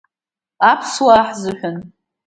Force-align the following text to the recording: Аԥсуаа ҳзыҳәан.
Аԥсуаа 0.71 1.23
ҳзыҳәан. 1.27 1.77